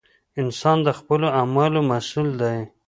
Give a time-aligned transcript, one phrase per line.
[0.41, 2.57] •انسان د خپلو اعمالو مسؤل دی.